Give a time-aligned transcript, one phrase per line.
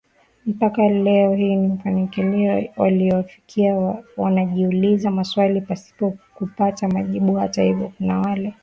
[0.45, 8.53] mpaka leo hii mafanikio waliyofikia wanajiuliza maswali pasipo kupata majibu Hata hivyo kuna wale